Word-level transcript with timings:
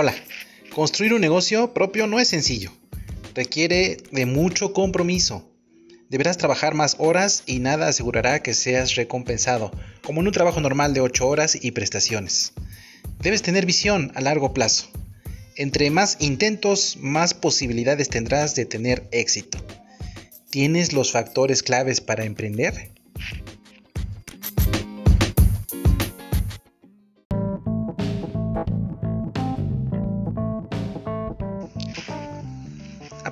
Hola, 0.00 0.14
construir 0.72 1.12
un 1.12 1.20
negocio 1.20 1.74
propio 1.74 2.06
no 2.06 2.20
es 2.20 2.28
sencillo. 2.28 2.70
Requiere 3.34 3.96
de 4.12 4.26
mucho 4.26 4.72
compromiso. 4.72 5.50
Deberás 6.08 6.38
trabajar 6.38 6.74
más 6.74 6.94
horas 7.00 7.42
y 7.46 7.58
nada 7.58 7.88
asegurará 7.88 8.40
que 8.40 8.54
seas 8.54 8.94
recompensado, 8.94 9.72
como 10.04 10.20
en 10.20 10.28
un 10.28 10.32
trabajo 10.32 10.60
normal 10.60 10.94
de 10.94 11.00
8 11.00 11.26
horas 11.26 11.58
y 11.60 11.72
prestaciones. 11.72 12.52
Debes 13.18 13.42
tener 13.42 13.66
visión 13.66 14.12
a 14.14 14.20
largo 14.20 14.54
plazo. 14.54 14.88
Entre 15.56 15.90
más 15.90 16.16
intentos, 16.20 16.96
más 17.00 17.34
posibilidades 17.34 18.08
tendrás 18.08 18.54
de 18.54 18.66
tener 18.66 19.08
éxito. 19.10 19.58
¿Tienes 20.48 20.92
los 20.92 21.10
factores 21.10 21.64
claves 21.64 22.00
para 22.00 22.24
emprender? 22.24 22.92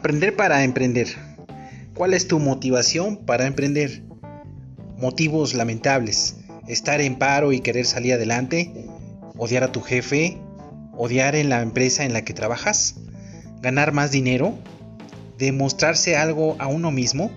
Aprender 0.07 0.37
para 0.37 0.63
emprender. 0.63 1.09
¿Cuál 1.93 2.15
es 2.15 2.29
tu 2.29 2.39
motivación 2.39 3.17
para 3.27 3.49
emprender? 3.49 4.05
Motivos 4.99 5.53
lamentables. 5.53 6.37
Estar 6.69 7.01
en 7.01 7.17
paro 7.17 7.53
y 7.53 7.59
querer 7.59 7.87
salir 7.87 8.13
adelante. 8.13 8.87
Odiar 9.37 9.65
a 9.65 9.73
tu 9.73 9.81
jefe. 9.81 10.39
Odiar 10.93 11.35
en 11.35 11.49
la 11.49 11.61
empresa 11.61 12.05
en 12.05 12.13
la 12.13 12.23
que 12.23 12.35
trabajas. 12.35 13.01
Ganar 13.63 13.91
más 13.91 14.13
dinero. 14.13 14.55
Demostrarse 15.39 16.17
algo 16.17 16.55
a 16.61 16.69
uno 16.69 16.93
mismo. 16.93 17.33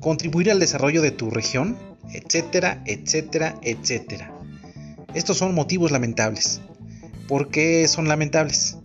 Contribuir 0.00 0.50
al 0.50 0.60
desarrollo 0.60 1.02
de 1.02 1.10
tu 1.10 1.28
región. 1.28 1.76
Etcétera, 2.14 2.82
etcétera, 2.86 3.56
etcétera. 3.60 4.32
Estos 5.12 5.36
son 5.36 5.54
motivos 5.54 5.90
lamentables. 5.90 6.62
¿Por 7.28 7.50
qué 7.50 7.86
son 7.88 8.08
lamentables? 8.08 8.78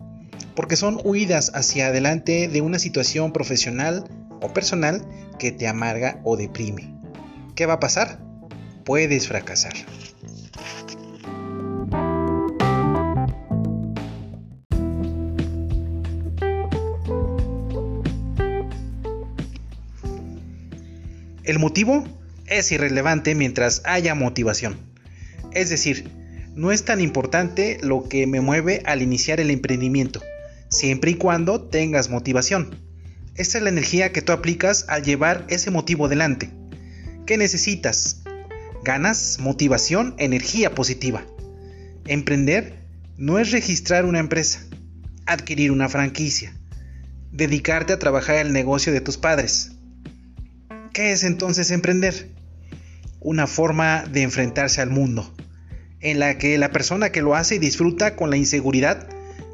Porque 0.60 0.76
son 0.76 1.00
huidas 1.06 1.54
hacia 1.56 1.88
adelante 1.88 2.50
de 2.50 2.60
una 2.60 2.80
situación 2.80 3.32
profesional 3.32 4.04
o 4.42 4.52
personal 4.52 5.08
que 5.40 5.54
te 5.54 5.70
amarga 5.70 6.20
o 6.26 6.36
deprime. 6.36 6.94
¿Qué 7.56 7.66
va 7.66 7.76
a 7.76 7.80
pasar? 7.80 8.20
Puedes 8.84 9.30
fracasar. 9.30 9.72
El 21.46 21.60
motivo 21.60 22.04
es 22.48 22.70
irrelevante 22.74 23.34
mientras 23.34 23.82
haya 23.86 24.14
motivación. 24.14 24.78
Es 25.54 25.70
decir, 25.70 26.12
no 26.54 26.74
es 26.74 26.84
tan 26.84 27.00
importante 27.00 27.78
lo 27.82 28.10
que 28.10 28.28
me 28.28 28.42
mueve 28.42 28.82
al 28.86 29.02
iniciar 29.02 29.40
el 29.40 29.52
emprendimiento, 29.52 30.22
siempre 30.70 31.12
y 31.12 31.16
cuando 31.16 31.62
tengas 31.62 32.10
motivación. 32.10 32.76
Esta 33.36 33.58
es 33.58 33.64
la 33.64 33.70
energía 33.70 34.12
que 34.12 34.22
tú 34.22 34.32
aplicas 34.32 34.86
al 34.88 35.04
llevar 35.04 35.46
ese 35.50 35.72
motivo 35.72 36.08
delante. 36.08 36.52
¿Qué 37.26 37.38
necesitas? 37.38 38.24
Ganas, 38.84 39.38
motivación, 39.40 40.16
energía 40.18 40.76
positiva. 40.76 41.24
Emprender 42.06 42.86
no 43.18 43.40
es 43.40 43.52
registrar 43.52 44.06
una 44.06 44.20
empresa, 44.20 44.66
adquirir 45.26 45.72
una 45.72 45.90
franquicia, 45.90 46.54
dedicarte 47.32 47.94
a 47.94 48.00
trabajar 48.00 48.38
el 48.38 48.54
negocio 48.54 48.94
de 48.94 49.02
tus 49.02 49.18
padres. 49.18 49.72
¿Qué 50.94 51.12
es 51.12 51.24
entonces 51.24 51.72
emprender? 51.72 52.30
Una 53.20 53.48
forma 53.48 54.04
de 54.04 54.24
enfrentarse 54.24 54.82
al 54.82 54.90
mundo, 54.90 55.34
en 56.00 56.20
la 56.20 56.38
que 56.38 56.58
la 56.58 56.72
persona 56.72 57.12
que 57.12 57.22
lo 57.22 57.36
hace 57.36 57.60
disfruta 57.60 58.16
con 58.16 58.30
la 58.30 58.38
inseguridad 58.38 59.08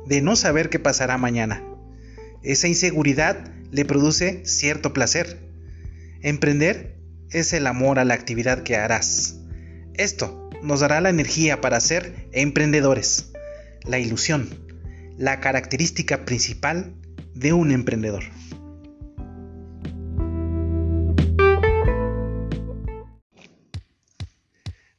de 0.05 0.21
no 0.21 0.35
saber 0.35 0.69
qué 0.69 0.79
pasará 0.79 1.17
mañana. 1.17 1.63
Esa 2.43 2.67
inseguridad 2.67 3.51
le 3.71 3.85
produce 3.85 4.45
cierto 4.45 4.93
placer. 4.93 5.39
Emprender 6.21 6.95
es 7.31 7.53
el 7.53 7.67
amor 7.67 7.99
a 7.99 8.05
la 8.05 8.13
actividad 8.13 8.63
que 8.63 8.75
harás. 8.75 9.39
Esto 9.95 10.49
nos 10.61 10.79
dará 10.79 11.01
la 11.01 11.09
energía 11.09 11.61
para 11.61 11.79
ser 11.79 12.27
emprendedores. 12.31 13.31
La 13.83 13.99
ilusión, 13.99 14.49
la 15.17 15.39
característica 15.39 16.25
principal 16.25 16.95
de 17.33 17.53
un 17.53 17.71
emprendedor. 17.71 18.23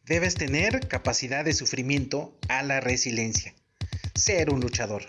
Debes 0.04 0.34
tener 0.36 0.86
capacidad 0.86 1.44
de 1.44 1.52
sufrimiento 1.52 2.38
a 2.48 2.62
la 2.62 2.80
resiliencia 2.80 3.54
ser 4.16 4.50
un 4.50 4.60
luchador. 4.60 5.02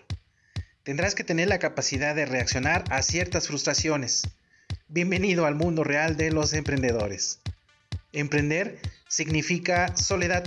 Tendrás 0.84 1.16
que 1.16 1.23
tener 1.23 1.47
la 1.47 1.59
capacidad 1.59 2.13
de 2.13 2.25
reaccionar 2.25 2.84
a 2.90 3.01
ciertas 3.01 3.47
frustraciones. 3.47 4.23
Bienvenido 4.90 5.45
al 5.45 5.56
mundo 5.56 5.85
real 5.85 6.18
de 6.18 6.31
los 6.31 6.53
emprendedores. 6.53 7.40
Emprender 8.12 8.79
significa 9.07 9.95
soledad, 9.95 10.44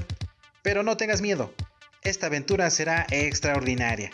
pero 0.63 0.83
no 0.83 0.99
tengas 0.99 1.23
miedo. 1.23 1.55
Esta 2.03 2.27
aventura 2.27 2.69
será 2.71 3.07
extraordinaria. 3.11 4.11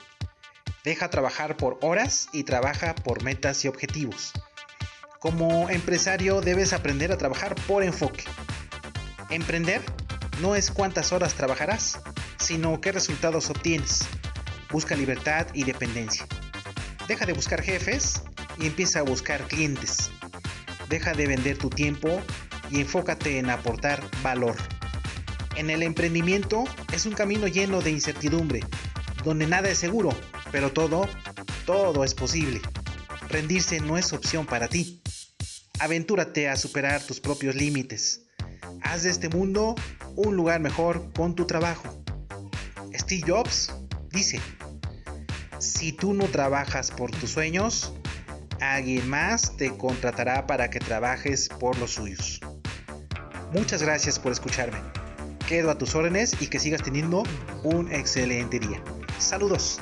Deja 0.85 1.11
trabajar 1.11 1.57
por 1.57 1.79
horas 1.83 2.29
y 2.33 2.45
trabaja 2.45 2.95
por 2.95 3.25
metas 3.25 3.65
y 3.65 3.69
objetivos. 3.69 4.33
Como 5.19 5.71
empresario 5.71 6.41
debes 6.41 6.73
aprender 6.73 7.11
a 7.11 7.19
trabajar 7.19 7.57
por 7.67 7.83
enfoque. 7.83 8.25
Emprender 9.29 9.83
no 10.41 10.55
es 10.55 10.71
cuántas 10.71 11.13
horas 11.13 11.35
trabajarás, 11.35 11.99
sino 12.39 12.81
qué 12.81 12.93
resultados 12.93 13.51
obtienes. 13.51 14.07
Busca 14.71 14.97
libertad 14.97 15.47
y 15.55 15.65
dependencia. 15.65 16.27
Deja 17.09 17.25
de 17.25 17.33
buscar 17.33 17.63
jefes 17.63 18.23
y 18.59 18.67
empieza 18.67 19.01
a 19.01 19.03
buscar 19.03 19.47
clientes. 19.47 20.11
Deja 20.89 21.13
de 21.13 21.27
vender 21.27 21.57
tu 21.57 21.71
tiempo 21.71 22.21
y 22.71 22.81
enfócate 22.81 23.39
en 23.39 23.51
aportar 23.51 24.03
valor. 24.23 24.57
En 25.57 25.71
el 25.71 25.83
emprendimiento 25.83 26.65
es 26.93 27.07
un 27.07 27.15
camino 27.15 27.47
lleno 27.47 27.81
de 27.81 27.91
incertidumbre, 27.91 28.61
donde 29.25 29.47
nada 29.47 29.71
es 29.71 29.79
seguro, 29.79 30.11
pero 30.51 30.73
todo, 30.73 31.09
todo 31.65 32.05
es 32.05 32.15
posible. 32.15 32.61
Rendirse 33.29 33.81
no 33.81 33.97
es 33.97 34.13
opción 34.13 34.47
para 34.47 34.69
ti. 34.69 35.01
Aventúrate 35.79 36.49
a 36.49 36.57
superar 36.57 37.03
tus 37.03 37.21
propios 37.21 37.55
límites. 37.55 38.23
Haz 38.83 39.05
de 39.05 39.11
este 39.11 39.29
mundo 39.29 39.75
un 40.15 40.37
lugar 40.37 40.61
mejor 40.61 41.13
con 41.13 41.35
tu 41.35 41.47
trabajo. 41.47 42.03
Steve 42.95 43.25
Jobs 43.27 43.73
dice, 44.11 44.41
si 45.59 45.93
tú 45.93 46.15
no 46.15 46.25
trabajas 46.25 46.91
por 46.91 47.11
tus 47.11 47.31
sueños, 47.31 47.93
alguien 48.61 49.09
más 49.09 49.57
te 49.57 49.77
contratará 49.77 50.47
para 50.47 50.71
que 50.71 50.79
trabajes 50.79 51.49
por 51.49 51.79
los 51.79 51.93
suyos. 51.93 52.41
Muchas 53.53 53.83
gracias 53.83 54.19
por 54.19 54.33
escucharme. 54.33 54.79
Quedo 55.49 55.71
a 55.71 55.79
tus 55.79 55.95
órdenes 55.95 56.41
y 56.41 56.49
que 56.49 56.59
sigas 56.59 56.83
teniendo 56.83 57.23
un 57.63 57.93
excelente 57.93 58.59
día. 58.59 58.83
Saludos. 59.19 59.81